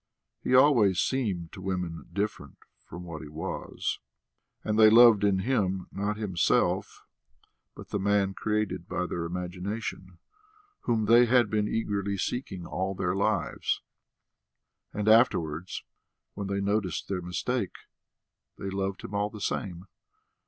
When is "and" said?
4.63-4.79, 14.91-15.07